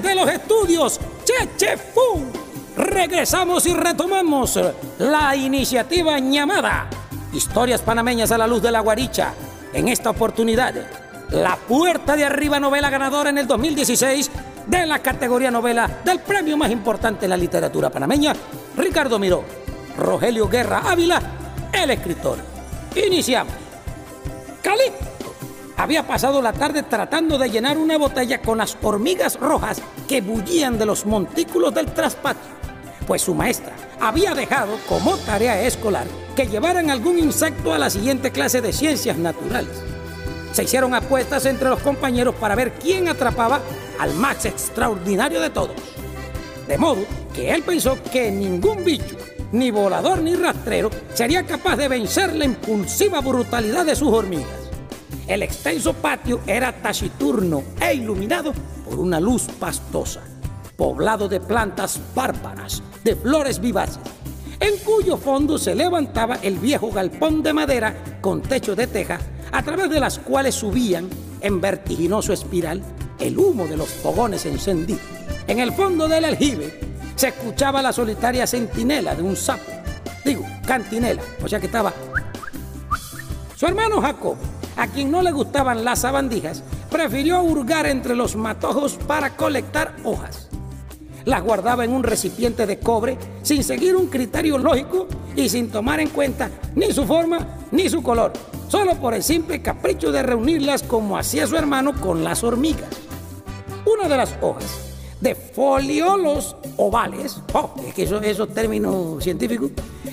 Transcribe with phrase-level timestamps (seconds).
[0.00, 2.22] desde los estudios Cheche Fu,
[2.76, 4.58] regresamos y retomamos
[4.98, 6.88] la iniciativa llamada
[7.32, 9.34] Historias panameñas a la luz de la guaricha.
[9.72, 10.74] En esta oportunidad,
[11.30, 14.30] la puerta de arriba novela ganadora en el 2016
[14.66, 18.34] de la categoría novela del premio más importante en la literatura panameña,
[18.76, 19.44] Ricardo Miró,
[19.96, 21.20] Rogelio Guerra Ávila,
[21.72, 22.38] el escritor.
[22.96, 23.54] Iniciamos.
[24.62, 25.19] Calipto
[25.82, 30.78] había pasado la tarde tratando de llenar una botella con las hormigas rojas que bullían
[30.78, 32.50] de los montículos del traspatio,
[33.06, 36.06] pues su maestra había dejado como tarea escolar
[36.36, 39.82] que llevaran algún insecto a la siguiente clase de ciencias naturales.
[40.52, 43.60] Se hicieron apuestas entre los compañeros para ver quién atrapaba
[43.98, 45.76] al más extraordinario de todos.
[46.68, 49.16] De modo que él pensó que ningún bicho,
[49.52, 54.69] ni volador ni rastrero, sería capaz de vencer la impulsiva brutalidad de sus hormigas.
[55.30, 58.52] El extenso patio era taciturno e iluminado
[58.84, 60.22] por una luz pastosa,
[60.76, 64.00] poblado de plantas bárbaras, de flores vivaces,
[64.58, 69.20] en cuyo fondo se levantaba el viejo galpón de madera con techo de teja,
[69.52, 71.08] a través de las cuales subían,
[71.40, 72.82] en vertiginoso espiral,
[73.20, 75.00] el humo de los fogones encendidos.
[75.46, 76.80] En el fondo del aljibe
[77.14, 79.70] se escuchaba la solitaria centinela de un sapo,
[80.24, 81.94] digo, cantinela, o sea que estaba...
[83.54, 84.36] Su hermano Jacob,
[84.76, 90.48] a quien no le gustaban las sabandijas, prefirió hurgar entre los matojos para colectar hojas.
[91.24, 96.00] Las guardaba en un recipiente de cobre sin seguir un criterio lógico y sin tomar
[96.00, 98.32] en cuenta ni su forma ni su color,
[98.68, 102.88] solo por el simple capricho de reunirlas como hacía su hermano con las hormigas.
[103.86, 109.70] Una de las hojas de foliolos ovales, oh, es que eso, esos términos científicos,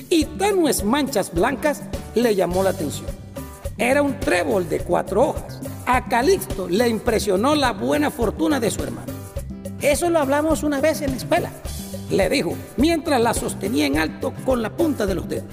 [0.10, 1.84] y tenues manchas blancas
[2.16, 3.08] le llamó la atención.
[3.80, 5.60] Era un trébol de cuatro hojas.
[5.86, 9.14] A Calixto le impresionó la buena fortuna de su hermano.
[9.82, 11.52] Eso lo hablamos una vez en la escuela,
[12.10, 15.46] le dijo, mientras la sostenía en alto con la punta de los dedos.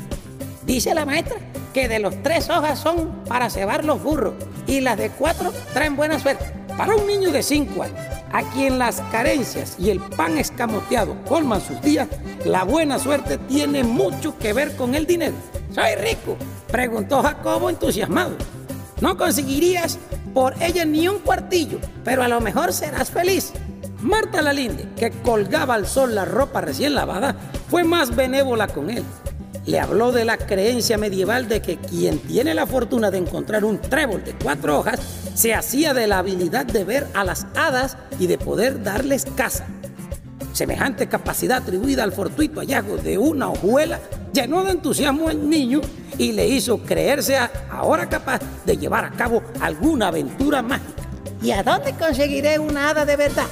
[0.64, 1.36] Dice la maestra
[1.74, 4.32] que de los tres hojas son para cebar los burros
[4.66, 6.46] y las de cuatro traen buena suerte.
[6.78, 7.98] Para un niño de cinco años,
[8.32, 12.08] a quien las carencias y el pan escamoteado colman sus días,
[12.46, 15.34] la buena suerte tiene mucho que ver con el dinero.
[15.74, 16.36] ¿Soy rico?
[16.70, 18.36] Preguntó Jacobo entusiasmado.
[19.00, 19.98] No conseguirías
[20.32, 23.52] por ella ni un cuartillo, pero a lo mejor serás feliz.
[24.00, 27.34] Marta Lalinde, que colgaba al sol la ropa recién lavada,
[27.68, 29.02] fue más benévola con él.
[29.66, 33.80] Le habló de la creencia medieval de que quien tiene la fortuna de encontrar un
[33.80, 35.00] trébol de cuatro hojas
[35.34, 39.64] se hacía de la habilidad de ver a las hadas y de poder darles caza.
[40.54, 43.98] Semejante capacidad atribuida al fortuito hallazgo de una hojuela
[44.32, 45.80] llenó de entusiasmo al niño
[46.16, 47.36] y le hizo creerse
[47.72, 51.02] ahora capaz de llevar a cabo alguna aventura mágica.
[51.42, 53.46] ¿Y a dónde conseguiré una hada de verdad?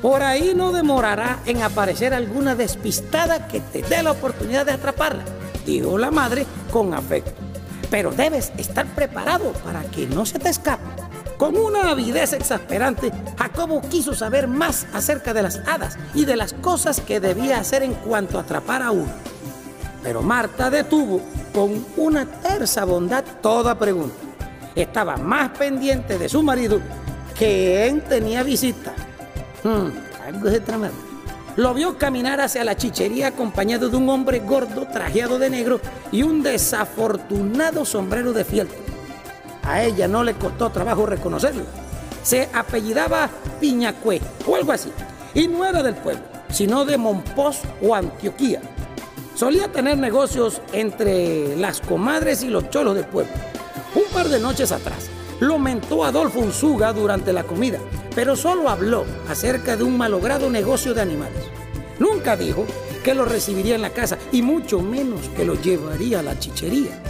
[0.00, 5.24] Por ahí no demorará en aparecer alguna despistada que te dé la oportunidad de atraparla,
[5.66, 7.32] dijo la madre con afecto.
[7.90, 11.03] Pero debes estar preparado para que no se te escape.
[11.38, 16.52] Con una avidez exasperante, Jacobo quiso saber más acerca de las hadas y de las
[16.52, 19.12] cosas que debía hacer en cuanto atrapar a uno.
[20.02, 21.20] Pero Marta detuvo
[21.52, 24.16] con una tersa bondad toda pregunta.
[24.74, 26.80] Estaba más pendiente de su marido
[27.38, 28.92] que él tenía visita
[29.64, 29.88] Hmm,
[30.26, 30.98] algo tremendo.
[31.56, 35.80] Lo vio caminar hacia la chichería acompañado de un hombre gordo, trajeado de negro
[36.12, 38.83] y un desafortunado sombrero de fieltro.
[39.64, 41.64] A ella no le costó trabajo reconocerlo.
[42.22, 43.28] Se apellidaba
[43.60, 44.90] Piñacue o algo así.
[45.34, 48.60] Y no era del pueblo, sino de Monpós o Antioquía.
[49.34, 53.32] Solía tener negocios entre las comadres y los cholos del pueblo.
[53.94, 55.08] Un par de noches atrás,
[55.40, 57.78] lo mentó Adolfo Unzuga durante la comida
[58.14, 61.42] pero solo habló acerca de un malogrado negocio de animales.
[61.98, 62.64] Nunca dijo
[63.02, 67.00] que lo recibiría en la casa y mucho menos que lo llevaría a la chichería.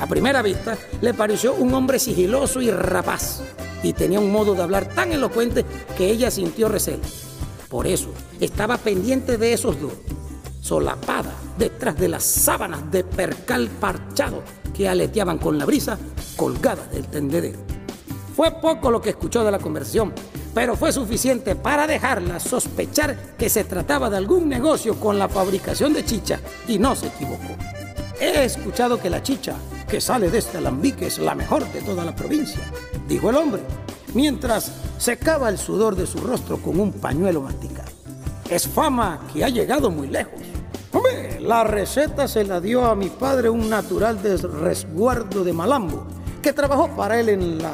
[0.00, 3.42] A primera vista le pareció un hombre sigiloso y rapaz
[3.82, 5.64] y tenía un modo de hablar tan elocuente
[5.96, 7.02] que ella sintió recelo.
[7.68, 9.92] Por eso estaba pendiente de esos dos,
[10.60, 14.42] solapada detrás de las sábanas de percal parchado
[14.74, 15.98] que aleteaban con la brisa
[16.36, 17.58] colgada del tendedero.
[18.36, 20.12] Fue poco lo que escuchó de la conversación,
[20.54, 25.92] pero fue suficiente para dejarla sospechar que se trataba de algún negocio con la fabricación
[25.92, 27.56] de chicha y no se equivocó.
[28.20, 29.56] He escuchado que la chicha
[29.88, 32.60] que sale de este alambique es la mejor de toda la provincia,
[33.08, 33.62] dijo el hombre,
[34.14, 37.88] mientras secaba el sudor de su rostro con un pañuelo masticado.
[38.50, 40.40] Es fama que ha llegado muy lejos.
[40.92, 46.06] Hombre, la receta se la dio a mi padre un natural de resguardo de Malambo,
[46.42, 47.72] que trabajó para él en la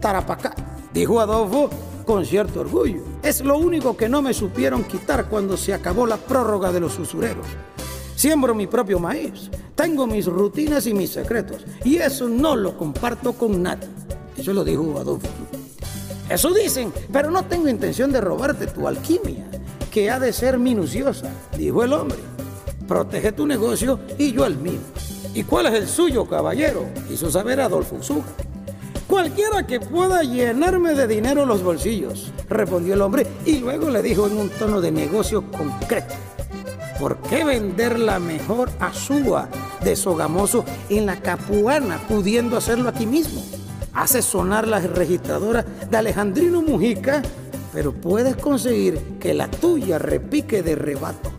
[0.00, 0.54] Tarapacá,
[0.92, 1.68] dijo Adolfo
[2.06, 3.02] con cierto orgullo.
[3.22, 6.98] Es lo único que no me supieron quitar cuando se acabó la prórroga de los
[6.98, 7.46] usureros.
[8.22, 13.32] Siembro mi propio maíz, tengo mis rutinas y mis secretos, y eso no lo comparto
[13.32, 13.88] con nadie.
[14.36, 15.26] Eso lo dijo Adolfo.
[16.30, 19.44] Eso dicen, pero no tengo intención de robarte tu alquimia,
[19.90, 22.18] que ha de ser minuciosa, dijo el hombre.
[22.86, 24.78] Protege tu negocio y yo el mío.
[25.34, 26.86] ¿Y cuál es el suyo, caballero?
[27.08, 28.28] Quiso saber Adolfo Usuga.
[29.08, 34.28] Cualquiera que pueda llenarme de dinero los bolsillos, respondió el hombre y luego le dijo
[34.28, 36.14] en un tono de negocio concreto.
[37.02, 39.48] ¿Por qué vender la mejor azúa
[39.82, 43.42] de Sogamoso en la Capuana, pudiendo hacerlo aquí mismo?
[43.92, 47.20] Hace sonar la registradora de Alejandrino Mujica,
[47.72, 51.32] pero puedes conseguir que la tuya repique de rebato.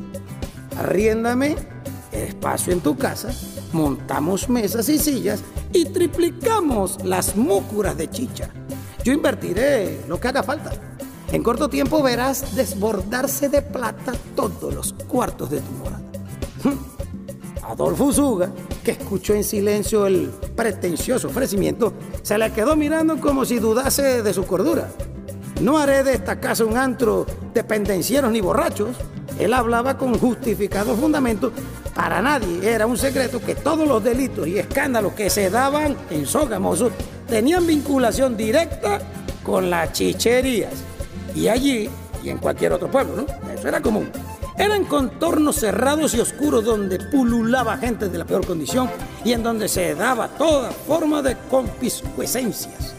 [0.77, 1.56] Arriéndame
[2.12, 3.30] espacio en tu casa,
[3.71, 8.50] montamos mesas y sillas y triplicamos las múcuras de chicha.
[9.06, 10.93] Yo invertiré lo que haga falta.
[11.34, 16.00] En corto tiempo verás desbordarse de plata todos los cuartos de tu morada.
[17.64, 18.52] Adolfo Zuga,
[18.84, 24.32] que escuchó en silencio el pretencioso ofrecimiento, se le quedó mirando como si dudase de
[24.32, 24.92] su cordura.
[25.60, 28.96] No haré de esta casa un antro de pendencieros ni borrachos.
[29.40, 31.52] Él hablaba con justificados fundamentos
[31.96, 36.28] para nadie era un secreto que todos los delitos y escándalos que se daban en
[36.28, 36.92] Sogamoso
[37.28, 39.00] tenían vinculación directa
[39.44, 40.93] con las chicherías.
[41.36, 41.90] Y allí,
[42.24, 43.52] y en cualquier otro pueblo, ¿no?
[43.52, 44.10] Eso era común.
[44.58, 48.90] Eran contornos cerrados y oscuros donde pululaba gente de la peor condición
[49.26, 52.94] y en donde se daba toda forma de conpiscuescencias.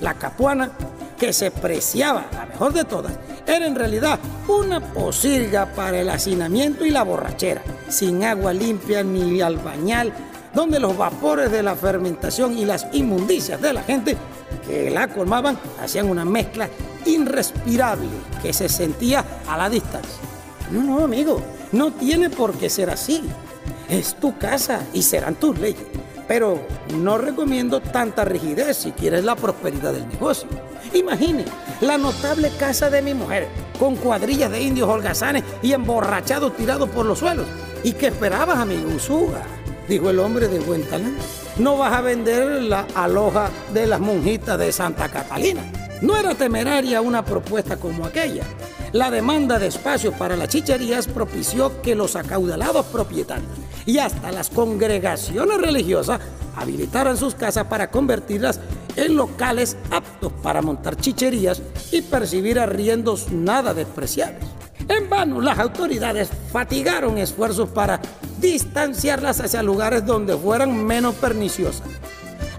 [0.00, 0.70] La capuana,
[1.18, 3.12] que se preciaba la mejor de todas,
[3.46, 9.40] era en realidad una posilga para el hacinamiento y la borrachera, sin agua limpia ni
[9.40, 10.12] albañal,
[10.54, 14.16] donde los vapores de la fermentación y las inmundicias de la gente
[14.66, 16.68] que la colmaban hacían una mezcla
[17.04, 18.08] irrespirable
[18.42, 20.18] que se sentía a la distancia.
[20.70, 21.42] No, no, amigo,
[21.72, 23.22] no tiene por qué ser así.
[23.88, 25.82] Es tu casa y serán tus leyes.
[26.28, 26.60] Pero
[26.94, 30.48] no recomiendo tanta rigidez si quieres la prosperidad del negocio.
[30.92, 31.44] Imagine
[31.80, 33.48] la notable casa de mi mujer,
[33.78, 37.46] con cuadrillas de indios holgazanes y emborrachados tirados por los suelos.
[37.82, 39.42] ¿Y qué esperabas, amigo Usuga?
[39.88, 41.22] Dijo el hombre de buen talento.
[41.58, 45.62] No vas a vender la aloja de las monjitas de Santa Catalina.
[46.00, 48.44] No era temeraria una propuesta como aquella.
[48.92, 53.50] La demanda de espacio para las chicherías propició que los acaudalados propietarios
[53.86, 56.20] y hasta las congregaciones religiosas
[56.56, 58.60] habilitaran sus casas para convertirlas
[58.96, 61.62] en locales aptos para montar chicherías
[61.92, 64.44] y percibir arriendos nada despreciables.
[64.88, 68.00] En vano, las autoridades fatigaron esfuerzos para
[68.40, 71.82] distanciarlas hacia lugares donde fueran menos perniciosas.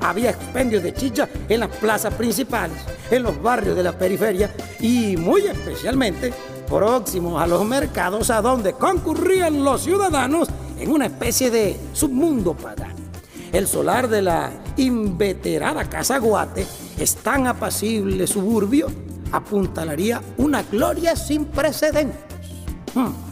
[0.01, 2.77] Había expendios de chicha en las plazas principales,
[3.09, 6.33] en los barrios de la periferia y muy especialmente
[6.67, 10.47] próximos a los mercados a donde concurrían los ciudadanos
[10.79, 12.95] en una especie de submundo pagano.
[13.51, 16.65] El solar de la inveterada Casa Guate
[16.97, 18.87] es tan apacible suburbio,
[19.31, 22.19] apuntalaría una gloria sin precedentes.
[22.95, 23.30] Hmm.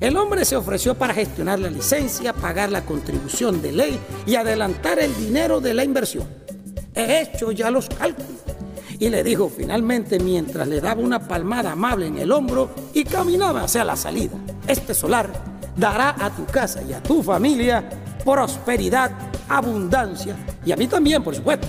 [0.00, 4.98] El hombre se ofreció para gestionar la licencia, pagar la contribución de ley y adelantar
[4.98, 6.26] el dinero de la inversión.
[6.94, 8.30] He hecho ya los cálculos.
[8.98, 13.64] Y le dijo finalmente mientras le daba una palmada amable en el hombro y caminaba
[13.64, 14.32] hacia la salida.
[14.66, 15.30] Este solar
[15.76, 17.86] dará a tu casa y a tu familia
[18.24, 19.10] prosperidad,
[19.50, 21.66] abundancia y a mí también, por supuesto.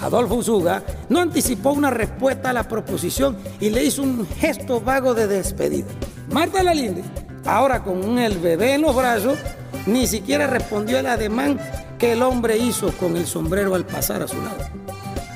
[0.00, 5.14] Adolfo Usuga no anticipó una respuesta a la proposición y le hizo un gesto vago
[5.14, 5.86] de despedida.
[6.30, 7.04] Marta Lalinde,
[7.44, 9.38] ahora con el bebé en los brazos,
[9.86, 11.58] ni siquiera respondió al ademán
[11.98, 14.64] que el hombre hizo con el sombrero al pasar a su lado.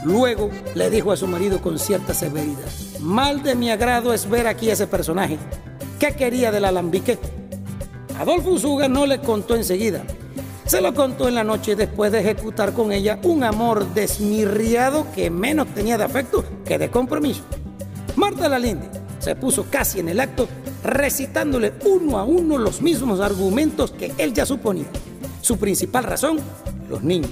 [0.04, 2.68] Luego le dijo a su marido con cierta severidad,
[3.00, 5.38] mal de mi agrado es ver aquí a ese personaje.
[5.98, 7.18] ¿Qué quería del alambique?
[8.18, 10.02] Adolfo Usuga no le contó enseguida,
[10.68, 15.30] se lo contó en la noche después de ejecutar con ella un amor desmirriado que
[15.30, 17.42] menos tenía de afecto que de compromiso.
[18.16, 18.86] Marta Lalinde
[19.18, 20.48] se puso casi en el acto
[20.82, 24.86] recitándole uno a uno los mismos argumentos que él ya suponía.
[25.40, 26.38] Su principal razón,
[26.88, 27.30] los niños.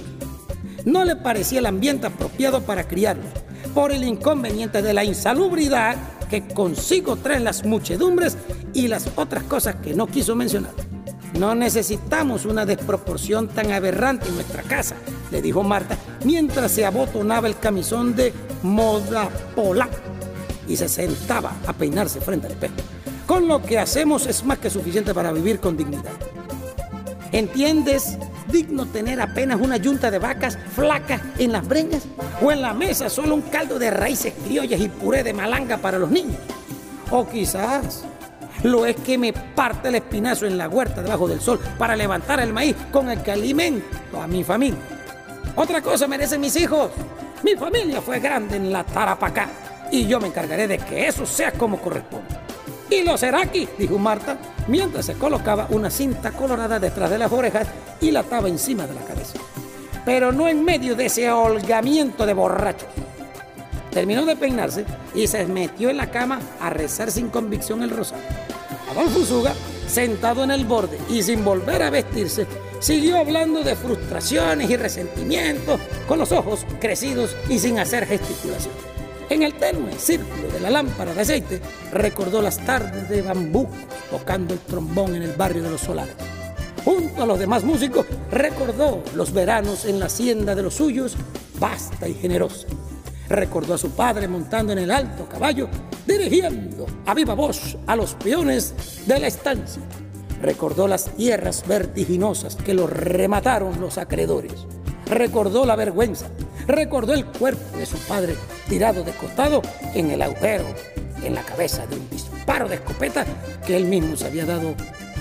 [0.85, 3.27] No le parecía el ambiente apropiado para criarlos,
[3.73, 5.97] por el inconveniente de la insalubridad
[6.29, 8.37] que consigo traen las muchedumbres
[8.73, 10.71] y las otras cosas que no quiso mencionar.
[11.37, 14.95] No necesitamos una desproporción tan aberrante en nuestra casa,
[15.31, 19.89] le dijo Marta mientras se abotonaba el camisón de moda pola
[20.67, 22.75] y se sentaba a peinarse frente al espejo.
[23.25, 26.13] Con lo que hacemos es más que suficiente para vivir con dignidad.
[27.31, 28.17] ¿Entiendes
[28.51, 32.03] digno tener apenas una yunta de vacas flacas en las breñas?
[32.41, 35.99] ¿O en la mesa solo un caldo de raíces criollas y puré de malanga para
[35.99, 36.37] los niños?
[37.11, 38.03] O quizás
[38.63, 42.39] lo es que me parte el espinazo en la huerta debajo del sol para levantar
[42.39, 44.79] el maíz con el que alimento a mi familia.
[45.55, 46.91] Otra cosa merecen mis hijos.
[47.43, 49.49] Mi familia fue grande en la Tarapacá
[49.91, 52.27] y yo me encargaré de que eso sea como corresponde.
[52.89, 57.31] Y lo será aquí, dijo Marta, mientras se colocaba una cinta colorada detrás de las
[57.31, 57.67] orejas
[57.99, 59.39] y la ataba encima de la cabeza.
[60.05, 62.87] Pero no en medio de ese holgamiento de borrachos.
[63.91, 68.23] Terminó de peinarse y se metió en la cama a rezar sin convicción el rosario.
[68.89, 69.53] Adolfo Zuga,
[69.87, 72.47] sentado en el borde y sin volver a vestirse,
[72.79, 78.96] siguió hablando de frustraciones y resentimientos, con los ojos crecidos y sin hacer gesticulación.
[79.29, 83.67] En el tenue círculo de la lámpara de aceite, recordó las tardes de bambú
[84.09, 86.15] tocando el trombón en el barrio de los solares.
[86.85, 91.17] Junto a los demás músicos, recordó los veranos en la hacienda de los suyos,
[91.59, 92.67] vasta y generosa.
[93.27, 95.67] Recordó a su padre montando en el alto caballo,
[96.05, 98.73] dirigiendo a viva voz a los peones
[99.05, 99.81] de la estancia.
[100.41, 104.65] Recordó las tierras vertiginosas que lo remataron los acreedores.
[105.07, 106.27] Recordó la vergüenza.
[106.67, 108.35] Recordó el cuerpo de su padre
[108.67, 109.61] tirado de costado
[109.93, 110.65] en el agujero,
[111.23, 113.25] en la cabeza de un disparo de escopeta
[113.65, 114.75] que él mismo se había dado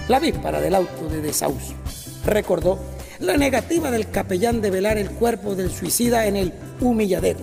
[0.08, 1.76] la víspera del auto de desahucio.
[2.24, 2.80] Recordó
[3.20, 7.40] la negativa del capellán de velar el cuerpo del suicida en el humilladero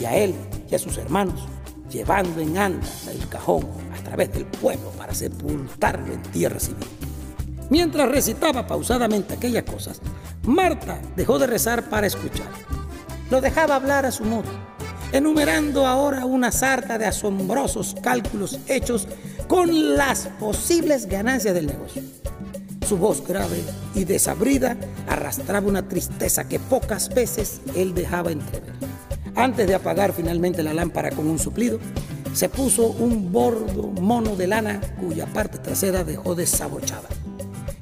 [0.00, 0.34] y a él
[0.70, 1.46] y a sus hermanos
[1.90, 3.66] llevando en andas el cajón
[3.98, 6.86] a través del pueblo para sepultarlo en tierra civil.
[7.70, 10.00] Mientras recitaba pausadamente aquellas cosas,
[10.44, 12.48] Marta dejó de rezar para escuchar.
[13.30, 14.48] Lo dejaba hablar a su modo,
[15.12, 19.06] enumerando ahora una sarta de asombrosos cálculos hechos
[19.48, 22.02] con las posibles ganancias del negocio.
[22.86, 23.62] Su voz grave
[23.94, 28.72] y desabrida arrastraba una tristeza que pocas veces él dejaba entrever.
[29.34, 31.78] Antes de apagar finalmente la lámpara con un suplido,
[32.32, 37.08] se puso un bordo mono de lana cuya parte trasera dejó desabochada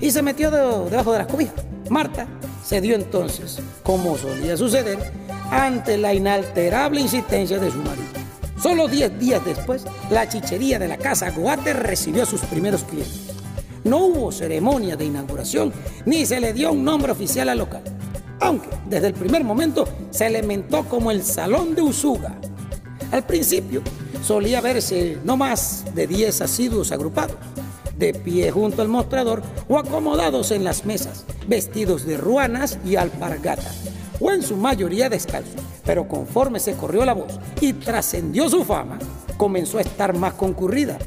[0.00, 1.54] y se metió debajo de las cobijas.
[1.88, 2.26] Marta
[2.64, 4.98] se dio entonces, como solía suceder,
[5.50, 8.06] ante la inalterable insistencia de su marido.
[8.60, 13.26] Solo diez días después, la chichería de la casa Goate recibió a sus primeros clientes.
[13.84, 15.72] No hubo ceremonia de inauguración
[16.04, 17.82] ni se le dio un nombre oficial al local,
[18.40, 22.38] aunque desde el primer momento se le mentó como el Salón de Usuga.
[23.12, 23.82] Al principio
[24.22, 27.36] solía verse no más de 10 asiduos agrupados,
[27.96, 33.82] de pie junto al mostrador o acomodados en las mesas, vestidos de ruanas y alpargatas,
[34.20, 35.60] o en su mayoría descalzos.
[35.84, 38.98] Pero conforme se corrió la voz y trascendió su fama,
[39.36, 40.98] comenzó a estar más concurrida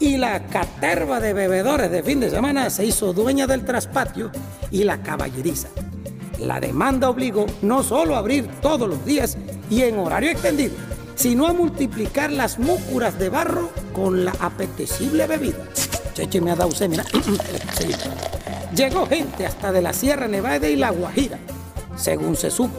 [0.00, 4.30] y la caterva de bebedores de fin de semana se hizo dueña del traspatio
[4.70, 5.68] y la caballeriza.
[6.38, 9.38] La demanda obligó no solo a abrir todos los días
[9.70, 10.74] y en horario extendido,
[11.14, 15.64] sino a multiplicar las múcuras de barro con la apetecible bebida.
[16.14, 16.90] Cheche me ha dado usted.
[18.76, 21.38] Llegó gente hasta de la Sierra Nevada y la Guajira,
[21.96, 22.78] según se supo.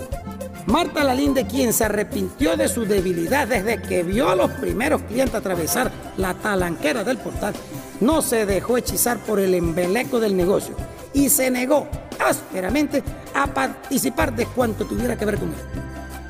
[0.67, 5.36] Marta Lalinde, quien se arrepintió de su debilidad desde que vio a los primeros clientes
[5.36, 7.53] atravesar la talanquera del portal,
[8.01, 10.75] no se dejó hechizar por el embeleco del negocio
[11.13, 11.88] y se negó
[12.19, 13.03] ásperamente
[13.34, 15.55] a participar de cuanto tuviera que ver con él.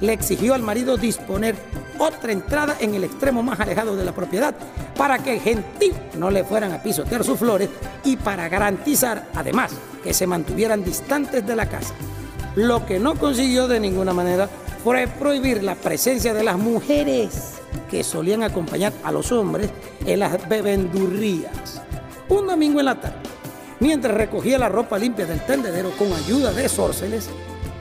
[0.02, 1.56] Le exigió al marido disponer
[1.98, 4.54] otra entrada en el extremo más alejado de la propiedad
[4.98, 7.70] para que el gentil no le fueran a pisotear sus flores
[8.04, 9.72] y para garantizar además
[10.04, 11.94] que se mantuvieran distantes de la casa.
[12.56, 14.50] Lo que no consiguió de ninguna manera
[14.82, 17.56] fue prohibir la presencia de las mujeres
[17.92, 19.70] que solían acompañar a los hombres
[20.06, 21.82] en las bebendurrías.
[22.30, 23.18] Un domingo en la tarde,
[23.82, 27.30] mientras recogía la ropa limpia del tendedero con ayuda de sórceles,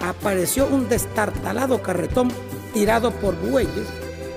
[0.01, 2.29] apareció un destartalado carretón
[2.73, 3.87] tirado por bueyes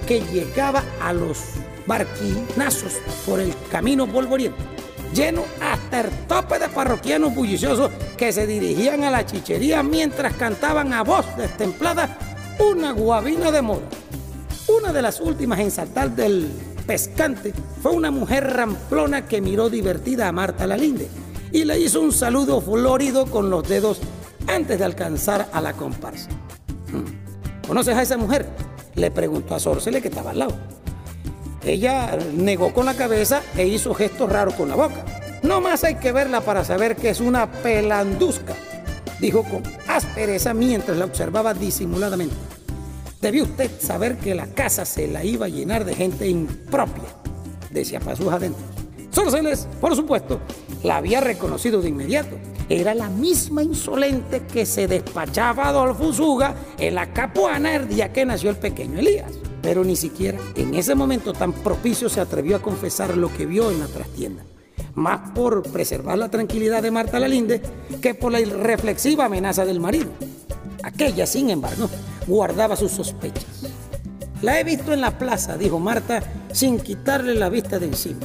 [0.08, 1.40] que llegaba a los
[1.88, 2.94] barquinazos
[3.26, 4.77] por el camino polvoriento
[5.14, 10.94] lleno hasta el tope de parroquianos bulliciosos que se dirigían a la chichería mientras cantaban
[10.94, 12.18] a voz destemplada
[12.60, 13.88] una guabina de moda.
[14.68, 16.50] Una de las últimas en saltar del
[16.86, 21.08] pescante fue una mujer ramplona que miró divertida a Marta Lalinde
[21.52, 24.00] y le hizo un saludo florido con los dedos
[24.48, 26.30] antes de alcanzar a la comparsa.
[26.92, 27.68] Hmm.
[27.68, 28.48] ¿Conoces a esa mujer?
[28.96, 30.77] Le preguntó a Sorcele que estaba al lado.
[31.68, 35.04] Ella negó con la cabeza e hizo gestos raros con la boca.
[35.44, 38.56] No más hay que verla para saber que es una pelandusca,
[39.20, 42.36] dijo con aspereza mientras la observaba disimuladamente.
[43.22, 47.04] Debió usted saber que la casa se la iba a llenar de gente impropia,
[47.70, 48.66] decía para sus adentros.
[49.12, 50.40] Sorceles, por supuesto,
[50.84, 52.38] la había reconocido de inmediato.
[52.70, 58.26] Era la misma insolente que se despachaba Adolfo Usuga en la Capuana el día que
[58.26, 59.32] nació el pequeño Elías.
[59.62, 63.72] Pero ni siquiera en ese momento tan propicio se atrevió a confesar lo que vio
[63.72, 64.44] en la trastienda.
[64.96, 67.62] Más por preservar la tranquilidad de Marta Lalinde
[68.02, 70.10] que por la irreflexiva amenaza del marido.
[70.84, 71.90] Aquella, sin embargo,
[72.28, 73.46] guardaba sus sospechas.
[74.42, 76.22] La he visto en la plaza, dijo Marta,
[76.52, 78.20] sin quitarle la vista de encima.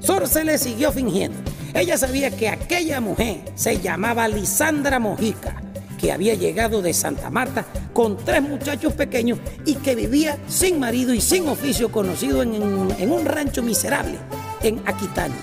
[0.00, 1.38] Sor se le siguió fingiendo.
[1.74, 5.62] Ella sabía que aquella mujer se llamaba Lisandra Mojica,
[5.98, 11.14] que había llegado de Santa Marta con tres muchachos pequeños y que vivía sin marido
[11.14, 14.18] y sin oficio conocido en, un rancho miserable
[14.62, 15.36] en Aquitania.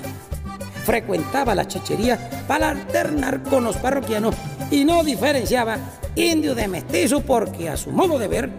[0.85, 4.35] Frecuentaba la chichería para alternar con los parroquianos
[4.71, 5.77] y no diferenciaba
[6.15, 8.49] indio de mestizo porque a su modo de ver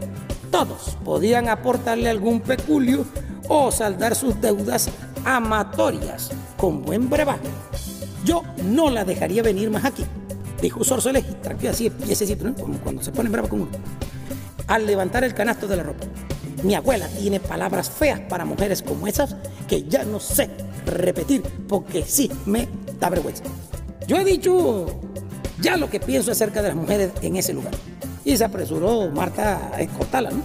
[0.51, 3.05] todos podían aportarle algún peculio
[3.49, 4.89] o saldar sus deudas
[5.25, 7.49] amatorias con buen brebaje.
[8.25, 10.05] Yo no la dejaría venir más aquí,
[10.61, 12.55] dijo Sorceles y tranquilo así, piececito, ¿no?
[12.55, 13.71] como cuando se pone brava con uno.
[14.67, 16.07] Al levantar el canasto de la ropa.
[16.63, 19.35] Mi abuela tiene palabras feas para mujeres como esas
[19.67, 20.51] que ya no sé
[20.87, 23.45] repetir porque sí me da vergüenza.
[24.07, 24.87] Yo he dicho
[25.61, 27.73] ya lo que pienso acerca de las mujeres en ese lugar.
[28.25, 30.43] Y se apresuró Marta a escortarla, ¿no?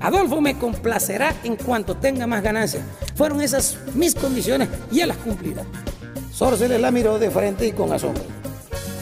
[0.00, 2.82] Adolfo me complacerá en cuanto tenga más ganancias.
[3.14, 5.62] Fueron esas mis condiciones y él las cumplirá.
[6.32, 8.22] Sorceles la miró de frente y con asombro.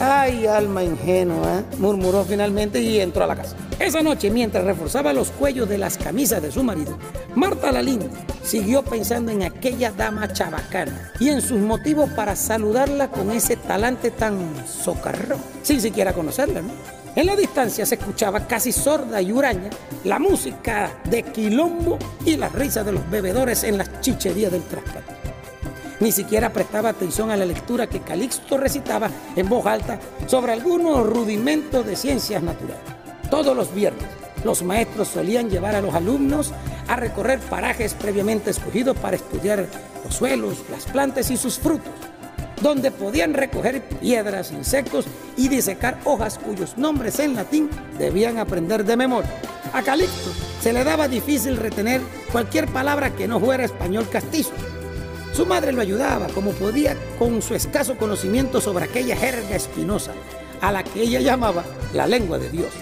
[0.01, 3.57] Ay, alma ingenua, murmuró finalmente y entró a la casa.
[3.79, 6.97] Esa noche, mientras reforzaba los cuellos de las camisas de su marido,
[7.35, 8.09] Marta Lalinde
[8.41, 14.11] siguió pensando en aquella dama chabacana y en sus motivos para saludarla con ese talante
[14.11, 16.71] tan socarrón, sin siquiera conocerla, ¿no?
[17.15, 19.69] En la distancia se escuchaba casi sorda y huraña
[20.05, 25.18] la música de quilombo y las risas de los bebedores en las chicherías del trascate.
[25.99, 31.05] Ni siquiera prestaba atención a la lectura que Calixto recitaba en voz alta sobre algunos
[31.05, 32.81] rudimentos de ciencias naturales.
[33.29, 34.07] Todos los viernes,
[34.43, 36.53] los maestros solían llevar a los alumnos
[36.87, 39.67] a recorrer parajes previamente escogidos para estudiar
[40.03, 41.93] los suelos, las plantas y sus frutos
[42.61, 45.05] donde podían recoger piedras, insectos
[45.37, 49.31] y disecar hojas cuyos nombres en latín debían aprender de memoria.
[49.73, 54.51] A Calixto se le daba difícil retener cualquier palabra que no fuera español castizo.
[55.33, 60.11] Su madre lo ayudaba como podía con su escaso conocimiento sobre aquella jerga espinosa,
[60.61, 61.63] a la que ella llamaba
[61.93, 62.73] la lengua de Dios.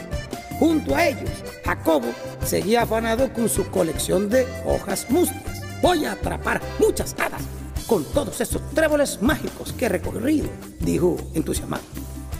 [0.59, 1.29] Junto a ellos,
[1.63, 2.07] Jacobo
[2.43, 5.61] seguía afanado con su colección de hojas mustas.
[5.81, 7.43] Voy a atrapar muchas hadas,
[7.85, 10.47] con todos esos tréboles mágicos que he recorrido,
[10.79, 11.83] dijo entusiasmado.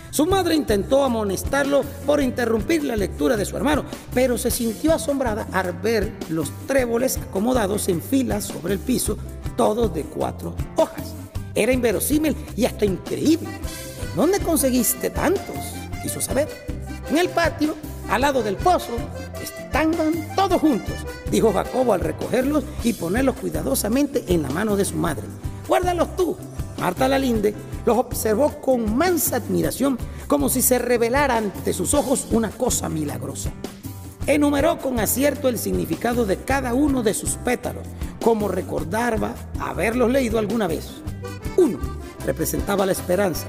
[0.10, 5.48] Su madre intentó amonestarlo por interrumpir la lectura de su hermano, pero se sintió asombrada
[5.52, 9.20] al ver los tréboles acomodados en filas sobre el piso,
[9.58, 11.14] todos de cuatro hojas.
[11.56, 13.50] Era inverosímil y hasta increíble.
[14.16, 15.56] ¿Dónde conseguiste tantos?
[16.02, 16.48] quiso saber.
[17.10, 17.76] En el patio,
[18.10, 18.94] al lado del pozo,
[19.42, 19.92] están
[20.36, 20.96] todos juntos,
[21.30, 25.24] dijo Jacobo al recogerlos y ponerlos cuidadosamente en la mano de su madre.
[25.68, 26.38] Guárdalos tú.
[26.80, 32.52] Marta Lalinde los observó con mansa admiración, como si se revelara ante sus ojos una
[32.52, 33.52] cosa milagrosa.
[34.28, 37.88] Enumeró con acierto el significado de cada uno de sus pétalos,
[38.22, 40.90] como recordaba haberlos leído alguna vez.
[41.58, 41.80] Uno
[42.26, 43.48] representaba la esperanza,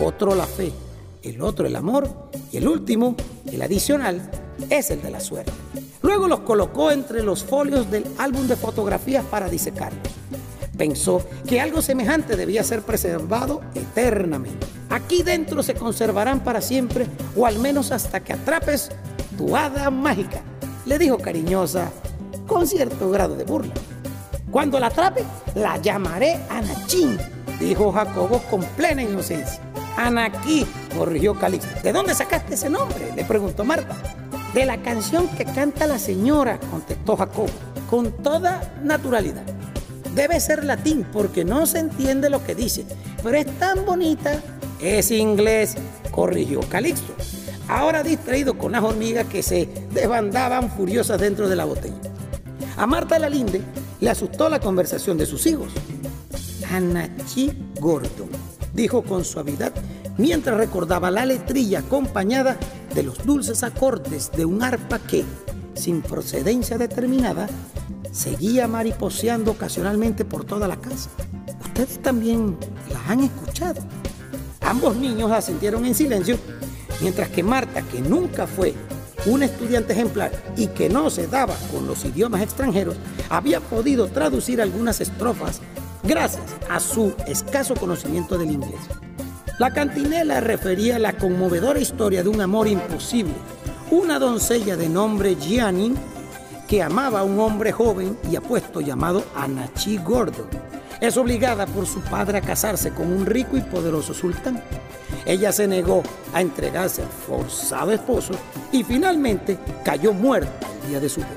[0.00, 0.72] otro la fe,
[1.22, 3.14] el otro el amor y el último,
[3.50, 4.30] el adicional,
[4.68, 5.52] es el de la suerte.
[6.02, 10.12] Luego los colocó entre los folios del álbum de fotografías para disecarlos.
[10.76, 14.66] Pensó que algo semejante debía ser preservado eternamente.
[14.88, 18.90] Aquí dentro se conservarán para siempre o al menos hasta que atrapes
[19.36, 20.42] tu hada mágica,
[20.86, 21.92] le dijo cariñosa
[22.46, 23.72] con cierto grado de burla.
[24.50, 27.16] Cuando la atrape, la llamaré Anachín,
[27.60, 29.60] dijo Jacobo con plena inocencia.
[29.96, 31.68] Anaquí, corrigió Calixto.
[31.82, 33.12] ¿De dónde sacaste ese nombre?
[33.14, 33.96] le preguntó Marta.
[34.52, 37.50] De la canción que canta la señora, contestó Jacobo,
[37.88, 39.44] con toda naturalidad.
[40.16, 42.84] Debe ser latín porque no se entiende lo que dice,
[43.22, 44.40] pero es tan bonita.
[44.80, 45.76] Es inglés,
[46.10, 47.14] corrigió Calixto.
[47.68, 51.94] Ahora distraído con las hormigas que se desbandaban furiosas dentro de la botella.
[52.76, 53.62] A Marta Lalinde
[54.00, 55.72] le asustó la conversación de sus hijos.
[56.70, 58.28] Anachi Gordon,
[58.74, 59.72] dijo con suavidad
[60.20, 62.58] mientras recordaba la letrilla acompañada
[62.94, 65.24] de los dulces acordes de un arpa que,
[65.74, 67.48] sin procedencia determinada,
[68.12, 71.10] seguía mariposeando ocasionalmente por toda la casa.
[71.64, 72.56] Ustedes también
[72.92, 73.80] las han escuchado.
[74.60, 76.38] Ambos niños asintieron en silencio,
[77.00, 78.74] mientras que Marta, que nunca fue
[79.26, 82.96] un estudiante ejemplar y que no se daba con los idiomas extranjeros,
[83.28, 85.60] había podido traducir algunas estrofas
[86.02, 88.80] gracias a su escaso conocimiento del inglés.
[89.58, 93.34] La cantinela refería la conmovedora historia de un amor imposible.
[93.90, 95.94] Una doncella de nombre Gianni
[96.66, 100.46] que amaba a un hombre joven y apuesto llamado Anachi Gordon.
[101.00, 104.62] Es obligada por su padre a casarse con un rico y poderoso sultán.
[105.26, 106.02] Ella se negó
[106.32, 108.34] a entregarse al forzado esposo
[108.72, 111.30] y finalmente cayó muerta el día de su boda.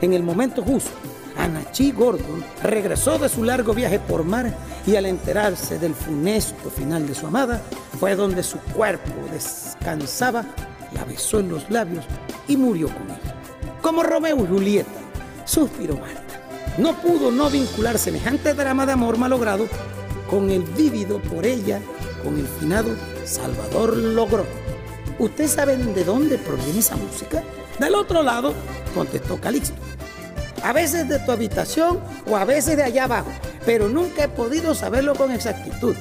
[0.00, 0.90] En el momento justo,
[1.36, 4.52] Anachi Gordon regresó de su largo viaje por mar
[4.86, 7.60] y al enterarse del funesto final de su amada,
[7.98, 10.44] fue donde su cuerpo descansaba,
[10.92, 12.04] la besó en los labios
[12.46, 13.34] y murió con ella.
[13.82, 14.90] Como Romeo y Julieta,
[15.44, 16.22] suspiró Marta.
[16.78, 19.66] No pudo no vincular semejante drama de amor malogrado
[20.28, 21.80] con el vívido por ella,
[22.26, 22.88] con el finado
[23.24, 24.44] Salvador Logró.
[25.20, 27.44] ¿Ustedes saben de dónde proviene esa música?
[27.78, 28.52] Del otro lado,
[28.96, 29.80] contestó Calixto.
[30.64, 33.30] A veces de tu habitación o a veces de allá abajo,
[33.64, 35.94] pero nunca he podido saberlo con exactitud.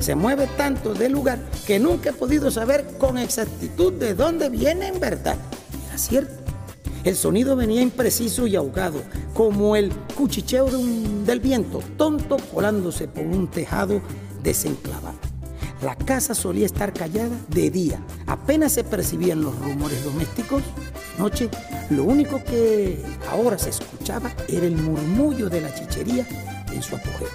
[0.00, 4.88] Se mueve tanto del lugar que nunca he podido saber con exactitud de dónde viene
[4.88, 5.36] en verdad.
[5.86, 6.34] Era cierto.
[7.04, 9.00] El sonido venía impreciso y ahogado,
[9.32, 10.66] como el cuchicheo
[11.24, 14.00] del viento, tonto colándose por un tejado
[14.42, 15.27] desenclavado.
[15.82, 20.64] La casa solía estar callada de día, apenas se percibían los rumores domésticos.
[21.18, 21.48] Noche,
[21.90, 26.26] lo único que ahora se escuchaba era el murmullo de la chichería
[26.72, 27.28] en su apogeo.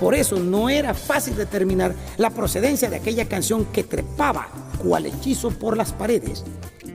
[0.00, 4.48] Por eso no era fácil determinar la procedencia de aquella canción que trepaba
[4.82, 6.44] cual hechizo por las paredes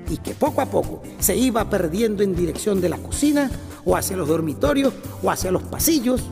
[0.09, 3.51] y que poco a poco se iba perdiendo en dirección de la cocina
[3.85, 6.23] o hacia los dormitorios o hacia los pasillos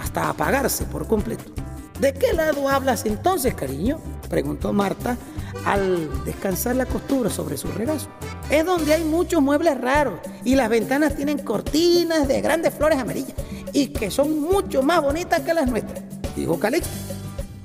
[0.00, 1.61] hasta apagarse por completo.
[2.02, 3.96] ¿De qué lado hablas entonces, cariño?
[4.28, 5.16] preguntó Marta
[5.64, 8.08] al descansar la costura sobre su regazo.
[8.50, 13.34] Es donde hay muchos muebles raros y las ventanas tienen cortinas de grandes flores amarillas
[13.72, 16.02] y que son mucho más bonitas que las nuestras,
[16.34, 16.90] dijo Calixto.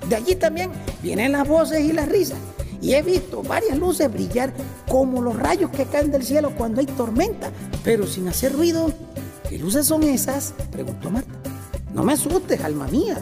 [0.08, 0.69] De allí también
[1.02, 2.38] vienen las voces y las risas.
[2.80, 4.54] Y he visto varias luces brillar
[4.88, 7.50] como los rayos que caen del cielo cuando hay tormenta,
[7.84, 8.93] pero sin hacer ruido.
[9.50, 10.54] ¿Qué luces son esas?
[10.71, 11.32] preguntó Marta.
[11.91, 13.17] No me asustes, alma mía,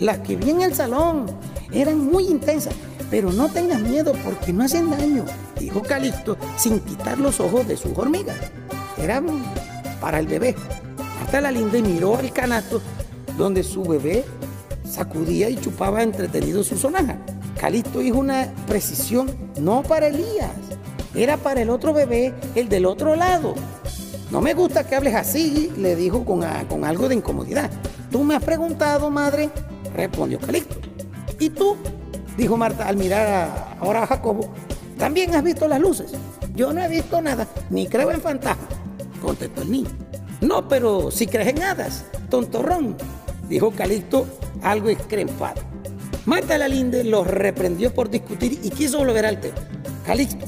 [0.00, 1.26] las que vi en el salón
[1.72, 2.74] eran muy intensas,
[3.10, 5.24] pero no tengas miedo porque no hacen daño,
[5.58, 8.36] dijo Calixto sin quitar los ojos de sus hormigas.
[8.96, 9.26] Eran
[10.00, 10.56] para el bebé.
[11.22, 12.80] Hasta la linda miró al canasto
[13.36, 14.24] donde su bebé
[14.88, 17.18] sacudía y chupaba entretenido su sonaja.
[17.60, 20.50] Calixto hizo una precisión no para Elías,
[21.14, 23.54] era para el otro bebé, el del otro lado.
[24.30, 27.70] No me gusta que hables así, le dijo con, con algo de incomodidad.
[28.10, 29.50] Tú me has preguntado, madre,
[30.00, 30.76] respondió Calixto.
[31.38, 31.76] ¿Y tú?
[32.36, 34.50] dijo Marta al mirar ahora a Jacobo.
[34.98, 36.12] ¿También has visto las luces?
[36.54, 38.68] Yo no he visto nada, ni creo en fantasmas,
[39.20, 39.90] contestó el niño.
[40.40, 42.96] No, pero si crees en hadas, tontorrón,
[43.48, 44.26] dijo Calixto
[44.62, 45.60] algo escrempado.
[46.26, 49.56] Marta la Linde los reprendió por discutir y quiso volver al tema.
[50.06, 50.46] Calixto,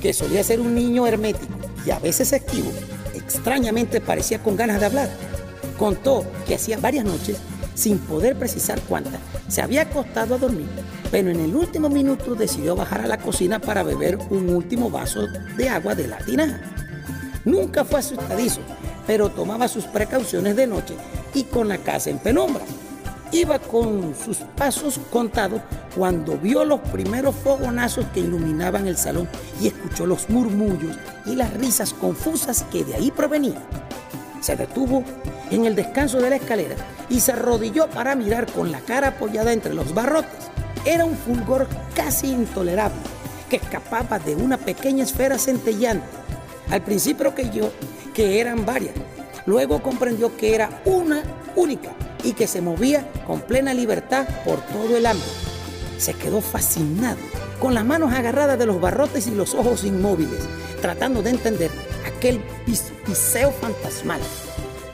[0.00, 1.54] que solía ser un niño hermético
[1.86, 2.70] y a veces esquivo,
[3.14, 5.10] extrañamente parecía con ganas de hablar.
[5.78, 7.38] Contó que hacía varias noches
[7.74, 9.14] sin poder precisar cuántas.
[9.48, 10.68] Se había acostado a dormir,
[11.10, 15.26] pero en el último minuto decidió bajar a la cocina para beber un último vaso
[15.56, 16.60] de agua de la tinaja.
[17.44, 18.60] Nunca fue asustadizo,
[19.06, 20.94] pero tomaba sus precauciones de noche
[21.34, 22.62] y con la casa en penumbra.
[23.32, 25.62] Iba con sus pasos contados
[25.96, 29.28] cuando vio los primeros fogonazos que iluminaban el salón
[29.60, 33.62] y escuchó los murmullos y las risas confusas que de ahí provenían.
[34.42, 35.04] Se detuvo
[35.52, 36.74] en el descanso de la escalera
[37.08, 40.50] y se arrodilló para mirar con la cara apoyada entre los barrotes.
[40.84, 42.98] Era un fulgor casi intolerable
[43.48, 46.04] que escapaba de una pequeña esfera centellante.
[46.70, 47.72] Al principio creyó
[48.14, 48.94] que eran varias,
[49.46, 51.22] luego comprendió que era una
[51.54, 51.92] única
[52.24, 55.28] y que se movía con plena libertad por todo el ámbito.
[55.98, 57.18] Se quedó fascinado,
[57.60, 60.48] con las manos agarradas de los barrotes y los ojos inmóviles,
[60.80, 61.70] tratando de entender
[62.22, 62.40] aquel
[63.04, 64.20] piseo fantasmal.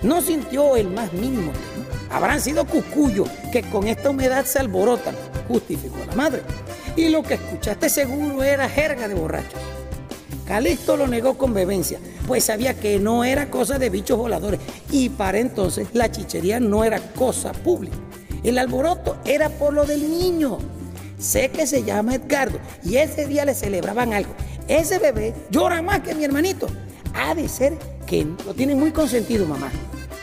[0.02, 1.52] No sintió el más mínimo
[2.10, 5.14] Habrán sido cucuyos que con esta humedad se alborotan,
[5.46, 6.40] justificó la madre.
[6.96, 9.60] Y lo que escuchaste seguro era jerga de borrachos.
[10.46, 14.58] Calixto lo negó con vehemencia, pues sabía que no era cosa de bichos voladores
[14.90, 17.98] y para entonces la chichería no era cosa pública.
[18.42, 20.56] El alboroto era por lo del niño.
[21.18, 24.32] Sé que se llama Edgardo y ese día le celebraban algo.
[24.66, 26.68] Ese bebé llora más que mi hermanito.
[27.14, 29.70] Ha de ser que lo tienen muy consentido, mamá.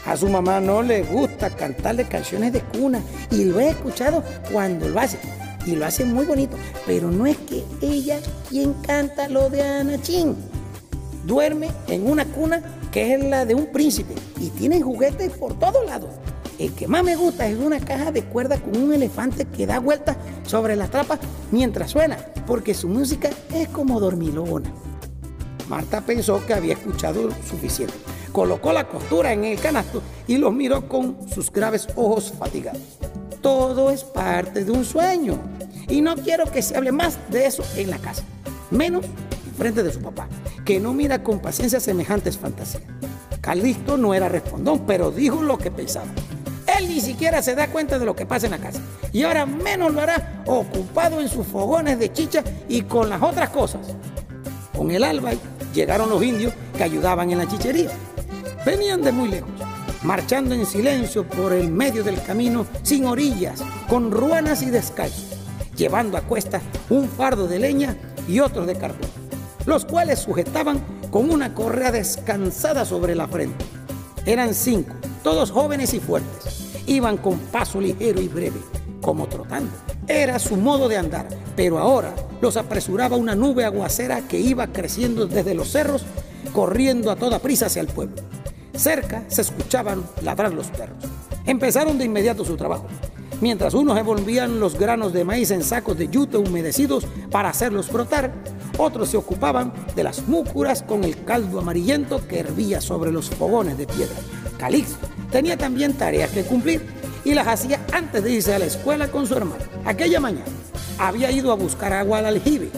[0.06, 4.88] A su mamá no le gusta cantarle canciones de cuna y lo he escuchado cuando
[4.88, 5.18] lo hace.
[5.66, 6.58] Y lo hace muy bonito.
[6.86, 8.20] Pero no es que ella
[8.50, 10.36] quien canta lo de Anachín.
[11.26, 15.86] Duerme en una cuna que es la de un príncipe y tiene juguetes por todos
[15.86, 16.12] lados.
[16.60, 19.80] el que más me gusta es una caja de cuerda con un elefante que da
[19.80, 21.20] vueltas sobre la trapa
[21.52, 22.18] mientras suena,
[22.48, 24.72] porque su música es como dormilona.
[25.70, 27.94] Marta pensó que había escuchado suficiente.
[28.32, 32.82] Colocó la costura en el canasto y los miró con sus graves ojos fatigados.
[33.42, 35.40] Todo es parte de un sueño.
[35.88, 38.24] Y no quiero que se hable más de eso en la casa.
[38.72, 40.28] Menos en frente de su papá,
[40.66, 42.84] que no mira con paciencia semejantes fantasías.
[43.42, 46.08] Calixto no era respondón, pero dijo lo que pensaba.
[46.78, 48.82] Él ni siquiera se da cuenta de lo que pasa en la casa.
[49.14, 53.52] Y ahora menos lo hará ocupado en sus fogones de chicha y con las otras
[53.52, 53.82] cosas.
[54.76, 55.32] Con el alba
[55.76, 57.92] llegaron los indios que ayudaban en la chichería.
[58.66, 59.52] Venían de muy lejos,
[60.02, 65.38] marchando en silencio por el medio del camino, sin orillas, con ruanas y descalzos,
[65.76, 67.96] llevando a cuesta un fardo de leña
[68.28, 69.10] y otro de carbón,
[69.68, 73.64] los cuales sujetaban con una correa descansada sobre la frente.
[74.26, 76.65] Eran cinco, todos jóvenes y fuertes.
[76.88, 78.60] Iban con paso ligero y breve,
[79.02, 79.72] como trotando.
[80.08, 85.26] Era su modo de andar, pero ahora los apresuraba una nube aguacera que iba creciendo
[85.26, 86.06] desde los cerros,
[86.54, 88.16] corriendo a toda prisa hacia el pueblo.
[88.76, 90.98] Cerca se escuchaban ladrar los perros.
[91.46, 92.86] Empezaron de inmediato su trabajo.
[93.42, 98.34] Mientras unos envolvían los granos de maíz en sacos de yute humedecidos para hacerlos brotar,
[98.78, 103.78] otros se ocupaban de las múcuras con el caldo amarillento que hervía sobre los fogones
[103.78, 104.16] de piedra.
[104.58, 106.82] Calixto tenía también tareas que cumplir
[107.26, 109.66] y las hacía antes de irse a la escuela con su hermano.
[109.84, 110.46] Aquella mañana
[110.98, 112.70] había ido a buscar agua al aljibe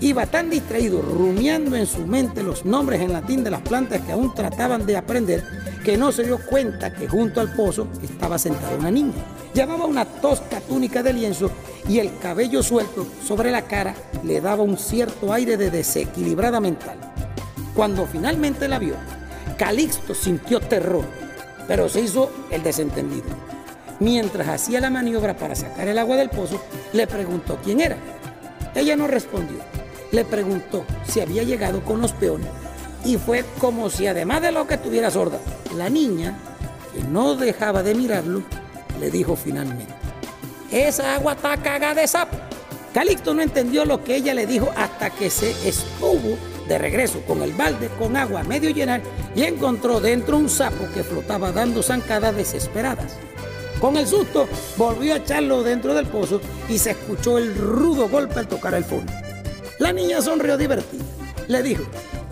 [0.00, 4.12] Iba tan distraído, rumiando en su mente los nombres en latín de las plantas que
[4.12, 5.42] aún trataban de aprender,
[5.84, 9.14] que no se dio cuenta que junto al pozo estaba sentada una niña.
[9.52, 11.50] Llevaba una tosca túnica de lienzo
[11.88, 16.96] y el cabello suelto sobre la cara le daba un cierto aire de desequilibrada mental.
[17.74, 18.94] Cuando finalmente la vio,
[19.58, 21.04] Calixto sintió terror,
[21.68, 23.28] pero se hizo el desentendido.
[24.00, 26.60] Mientras hacía la maniobra para sacar el agua del pozo,
[26.92, 27.96] le preguntó quién era.
[28.74, 29.58] Ella no respondió
[30.10, 32.48] le preguntó si había llegado con los peones
[33.04, 35.38] y fue como si además de lo que estuviera sorda,
[35.76, 36.36] la niña,
[36.92, 38.42] que no dejaba de mirarlo,
[38.98, 39.92] le dijo finalmente,
[40.70, 42.36] esa agua está cagada de sapo.
[42.92, 46.36] Calixto no entendió lo que ella le dijo hasta que se estuvo
[46.68, 49.00] de regreso con el balde con agua medio llenar
[49.34, 53.16] y encontró dentro un sapo que flotaba dando zancadas desesperadas.
[53.80, 58.40] Con el susto volvió a echarlo dentro del pozo y se escuchó el rudo golpe
[58.40, 59.12] al tocar el fondo.
[59.78, 61.04] La niña sonrió divertida.
[61.46, 61.84] Le dijo,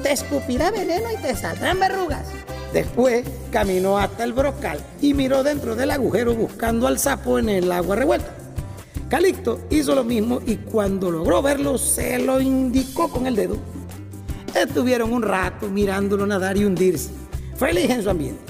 [0.02, 2.28] te escupirá veneno y te saldrán verrugas.
[2.72, 7.70] Después caminó hasta el brocal y miró dentro del agujero buscando al sapo en el
[7.70, 8.32] agua revuelta.
[9.08, 13.56] Calixto hizo lo mismo y cuando logró verlo se lo indicó con el dedo.
[14.56, 17.10] Estuvieron un rato mirándolo nadar y hundirse,
[17.56, 18.40] feliz en su ambiente.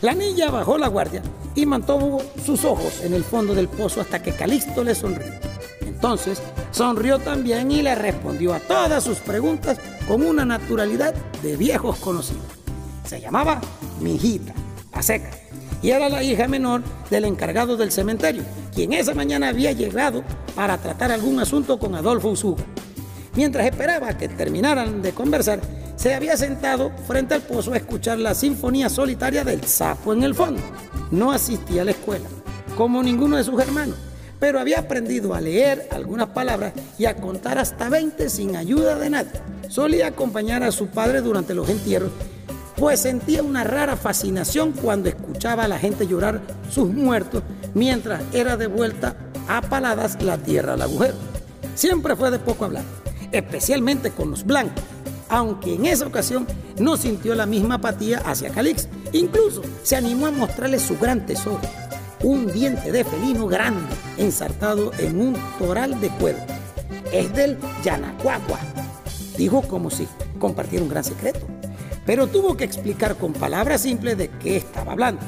[0.00, 1.20] La niña bajó la guardia
[1.56, 5.32] y mantuvo sus ojos en el fondo del pozo hasta que Calixto le sonrió.
[5.80, 11.98] Entonces sonrió también y le respondió a todas sus preguntas con una naturalidad de viejos
[11.98, 12.44] conocidos.
[13.04, 13.60] Se llamaba
[14.00, 14.54] Mijita,
[14.92, 15.30] a seca,
[15.82, 20.22] y era la hija menor del encargado del cementerio, quien esa mañana había llegado
[20.54, 22.62] para tratar algún asunto con Adolfo Usuga.
[23.34, 25.60] Mientras esperaba que terminaran de conversar,
[25.96, 30.34] se había sentado frente al pozo a escuchar la sinfonía solitaria del sapo en el
[30.34, 30.62] fondo.
[31.10, 32.28] No asistía a la escuela,
[32.76, 33.96] como ninguno de sus hermanos
[34.42, 39.08] pero había aprendido a leer algunas palabras y a contar hasta 20 sin ayuda de
[39.08, 39.30] nadie.
[39.68, 42.10] Solía acompañar a su padre durante los entierros,
[42.74, 48.56] pues sentía una rara fascinación cuando escuchaba a la gente llorar sus muertos mientras era
[48.56, 49.14] devuelta
[49.46, 51.14] a paladas la tierra al agujero.
[51.76, 52.82] Siempre fue de poco hablar,
[53.32, 54.84] especialmente con los blancos,
[55.28, 56.46] aunque en esa ocasión
[56.78, 58.88] no sintió la misma apatía hacia Calix.
[59.12, 61.60] Incluso se animó a mostrarle su gran tesoro,
[62.22, 66.38] un diente de felino grande ensartado en un toral de cuero.
[67.12, 68.58] Es del Yanacuacua,
[69.36, 70.06] dijo como si
[70.38, 71.46] compartiera un gran secreto.
[72.04, 75.22] Pero tuvo que explicar con palabras simples de qué estaba hablando.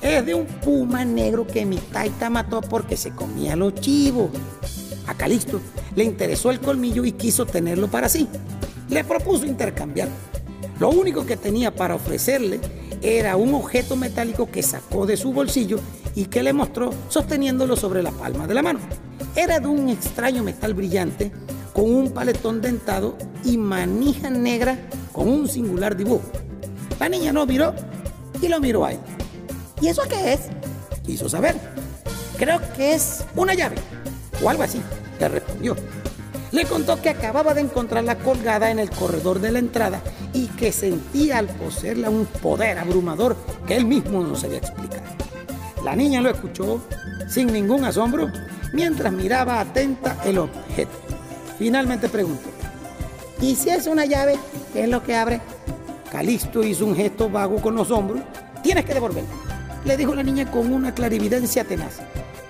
[0.00, 4.30] Es de un puma negro que mi taita mató porque se comía los chivos.
[5.06, 5.60] A Calixto
[5.94, 8.28] le interesó el colmillo y quiso tenerlo para sí.
[8.88, 10.08] Le propuso intercambiar.
[10.78, 12.60] Lo único que tenía para ofrecerle
[13.02, 15.78] era un objeto metálico que sacó de su bolsillo
[16.14, 18.80] y que le mostró sosteniéndolo sobre la palma de la mano.
[19.34, 21.30] Era de un extraño metal brillante
[21.72, 24.78] con un paletón dentado y manija negra
[25.12, 26.24] con un singular dibujo.
[26.98, 27.74] La niña no miró
[28.40, 28.98] y lo miró a él.
[29.80, 30.40] ¿Y eso qué es?
[31.04, 31.54] Quiso saber.
[32.38, 33.76] Creo que es una llave
[34.42, 34.80] o algo así,
[35.18, 35.76] le respondió.
[36.52, 40.00] Le contó que acababa de encontrarla colgada en el corredor de la entrada
[40.32, 45.02] y que sentía al poseerla un poder abrumador que él mismo no sabía explicar.
[45.84, 46.82] La niña lo escuchó
[47.28, 48.30] sin ningún asombro
[48.72, 50.92] mientras miraba atenta el objeto.
[51.58, 52.48] Finalmente preguntó,
[53.40, 54.38] ¿y si es una llave,
[54.72, 55.40] qué es lo que abre?
[56.10, 58.22] Calixto hizo un gesto vago con los hombros.
[58.62, 59.28] Tienes que devolverla,
[59.84, 61.98] le dijo la niña con una clarividencia tenaz.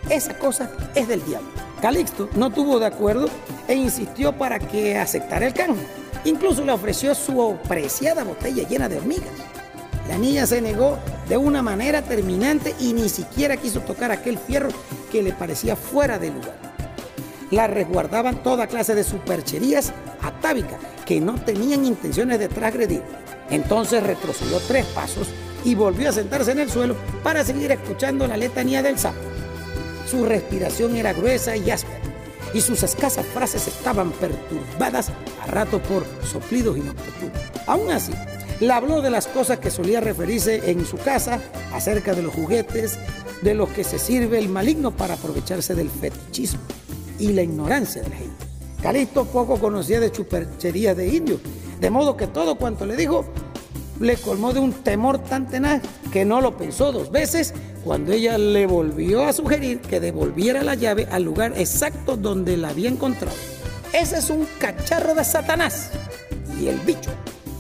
[0.09, 1.66] Esa cosa es del diablo.
[1.87, 3.29] Calixto no tuvo de acuerdo
[3.69, 5.87] e insistió para que aceptara el canje.
[6.25, 9.31] Incluso le ofreció su preciada botella llena de hormigas.
[10.09, 14.71] La niña se negó de una manera terminante y ni siquiera quiso tocar aquel fierro
[15.13, 16.57] que le parecía fuera de lugar.
[17.53, 23.03] La resguardaban toda clase de supercherías atávicas que no tenían intenciones de transgredir.
[23.49, 25.29] Entonces retrocedió tres pasos
[25.65, 29.36] y volvió a sentarse en el suelo para seguir escuchando la letanía del sapo.
[30.11, 32.01] Su respiración era gruesa y áspera
[32.55, 35.11] y sus escasas frases estaban perturbadas
[35.43, 37.39] a rato por soplidos inoportunos.
[37.67, 38.13] Aún así,
[38.61, 41.41] le habló de las cosas que solía referirse en su casa,
[41.75, 42.99] acerca de los juguetes,
[43.43, 46.61] de los que se sirve el maligno para aprovecharse del fetichismo
[47.19, 48.47] y la ignorancia de la gente.
[48.83, 51.41] Calixto poco conocía de chupercherías de indios,
[51.81, 53.27] de modo que todo cuanto le dijo
[54.01, 55.83] le colmó de un temor tan tenaz
[56.13, 57.55] que no lo pensó dos veces
[57.85, 62.71] cuando ella le volvió a sugerir que devolviera la llave al lugar exacto donde la
[62.71, 63.37] había encontrado.
[63.93, 65.91] Ese es un cacharro de Satanás.
[66.61, 67.11] Y el bicho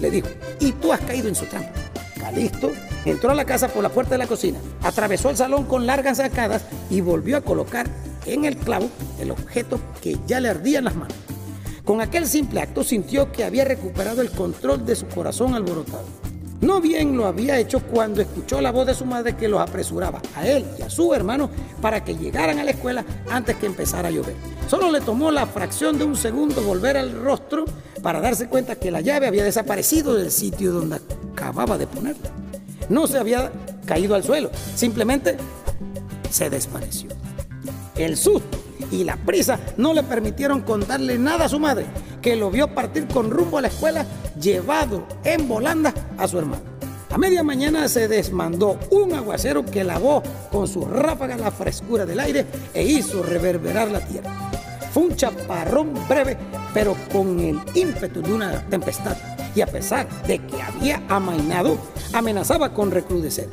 [0.01, 0.29] le dijo,
[0.61, 1.72] y tú has caído en su trampa.
[2.18, 2.72] Calixto
[3.05, 6.16] entró a la casa por la puerta de la cocina, atravesó el salón con largas
[6.16, 7.87] sacadas y volvió a colocar
[8.27, 11.14] en el clavo el objeto que ya le ardía en las manos.
[11.85, 16.05] Con aquel simple acto sintió que había recuperado el control de su corazón alborotado.
[16.66, 20.20] No bien lo había hecho cuando escuchó la voz de su madre que los apresuraba
[20.35, 21.48] a él y a su hermano
[21.81, 24.35] para que llegaran a la escuela antes que empezara a llover.
[24.68, 27.66] Solo le tomó la fracción de un segundo volver al rostro
[28.02, 30.98] para darse cuenta que la llave había desaparecido del sitio donde
[31.33, 32.31] acababa de ponerla.
[32.88, 33.52] No se había
[33.87, 35.37] caído al suelo, simplemente
[36.31, 37.11] se desvaneció.
[37.94, 38.59] El susto
[38.90, 41.87] y la prisa no le permitieron contarle nada a su madre,
[42.26, 44.04] que lo vio partir con rumbo a la escuela
[44.40, 46.64] llevado en volanda a su hermano.
[47.08, 52.18] A media mañana se desmandó un aguacero que lavó con sus ráfagas la frescura del
[52.18, 54.50] aire e hizo reverberar la tierra.
[54.92, 56.36] Fue un chaparrón breve,
[56.74, 59.16] pero con el ímpetu de una tempestad.
[59.54, 61.78] Y a pesar de que había amainado,
[62.12, 63.48] amenazaba con recrudecer.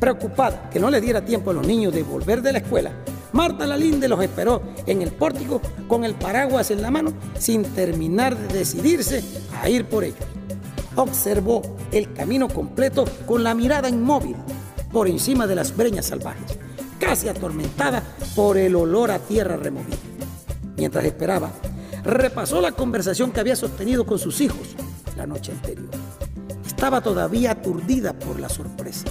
[0.00, 2.90] Preocupada que no le diera tiempo a los niños de volver de la escuela,
[3.34, 8.38] Marta Lalinde los esperó en el pórtico con el paraguas en la mano sin terminar
[8.38, 9.24] de decidirse
[9.60, 10.20] a ir por ellos.
[10.94, 14.36] Observó el camino completo con la mirada inmóvil
[14.92, 16.56] por encima de las breñas salvajes,
[17.00, 18.04] casi atormentada
[18.36, 19.96] por el olor a tierra removida.
[20.76, 21.50] Mientras esperaba,
[22.04, 24.76] repasó la conversación que había sostenido con sus hijos
[25.16, 25.90] la noche anterior.
[26.64, 29.06] Estaba todavía aturdida por la sorpresa.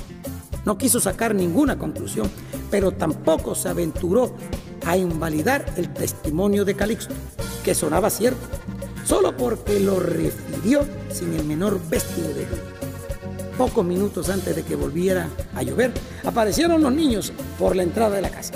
[0.65, 2.29] No quiso sacar ninguna conclusión,
[2.71, 4.33] pero tampoco se aventuró
[4.85, 7.13] a invalidar el testimonio de Calixto,
[7.63, 8.41] que sonaba cierto,
[9.05, 12.61] solo porque lo refirió sin el menor vestido de duda.
[13.57, 18.21] Pocos minutos antes de que volviera a llover, aparecieron los niños por la entrada de
[18.21, 18.53] la casa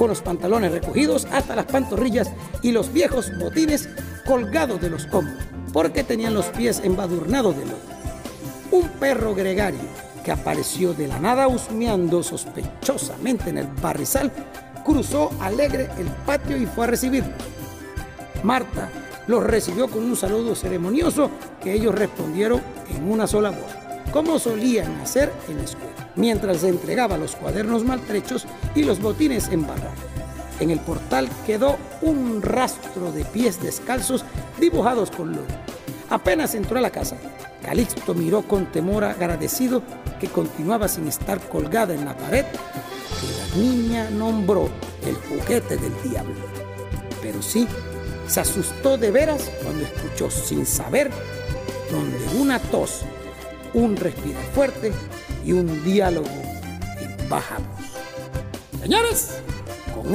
[0.00, 2.30] con los pantalones recogidos hasta las pantorrillas
[2.62, 3.86] y los viejos botines
[4.24, 7.76] colgados de los hombros, porque tenían los pies embadurnados de lodo.
[8.70, 9.80] Un perro gregario
[10.24, 14.30] que apareció de la nada husmeando sospechosamente en el barrizal,
[14.84, 17.34] cruzó alegre el patio y fue a recibirlos.
[18.42, 18.88] Marta
[19.26, 21.30] los recibió con un saludo ceremonioso
[21.62, 23.72] que ellos respondieron en una sola voz,
[24.12, 29.48] como solían hacer en la escuela mientras se entregaba los cuadernos maltrechos y los botines
[29.48, 29.98] embarrados.
[30.60, 34.24] En el portal quedó un rastro de pies descalzos
[34.58, 35.46] dibujados con lodo.
[36.10, 37.16] Apenas entró a la casa,
[37.62, 39.82] Calixto miró con temor agradecido
[40.18, 44.68] que continuaba sin estar colgada en la pared que la niña nombró
[45.06, 46.34] el juguete del diablo.
[47.22, 47.68] Pero sí,
[48.26, 51.10] se asustó de veras cuando escuchó sin saber
[51.90, 53.02] donde una tos,
[53.74, 54.92] un respirar fuerte
[55.44, 57.68] y un diálogo y bajamos.
[58.80, 59.30] Señores,
[59.94, 60.14] con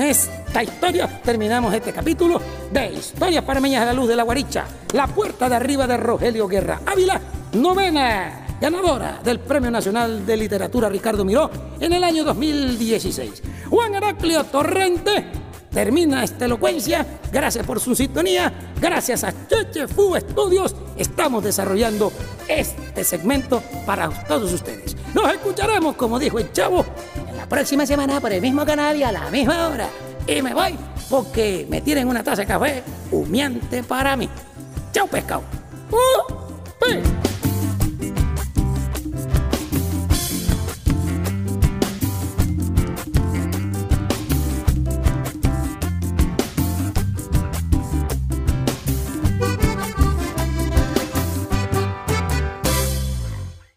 [0.55, 2.39] esta historia terminamos este capítulo
[2.71, 4.63] de Historias Parameñas a la Luz de la Guaricha,
[4.93, 7.19] la puerta de arriba de Rogelio Guerra Ávila,
[7.51, 13.43] novena ganadora del Premio Nacional de Literatura Ricardo Miró en el año 2016.
[13.69, 15.25] Juan Heraclio Torrente
[15.71, 17.05] termina esta elocuencia.
[17.33, 18.53] Gracias por su sintonía.
[18.79, 22.13] Gracias a Cheche Fu Estudios estamos desarrollando
[22.47, 24.95] este segmento para todos ustedes.
[25.13, 26.85] Nos escucharemos, como dijo el chavo,
[27.27, 29.89] en la próxima semana por el mismo canal y a la misma hora.
[30.27, 30.77] Y me voy
[31.09, 34.29] porque me tienen una taza de café humeante para mí.
[34.91, 35.43] Chao, pescado.
[35.91, 36.33] Uh,